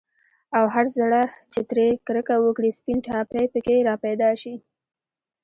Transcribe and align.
او 0.57 0.65
هر 0.75 0.85
زړه 0.97 1.21
چي 1.51 1.61
ترې 1.69 1.87
كركه 2.07 2.35
وكړي، 2.45 2.71
سپين 2.79 2.97
ټاپى 3.05 3.43
په 3.53 3.59
كي 3.65 3.75
راپيدا 3.89 4.29
شي 4.41 4.55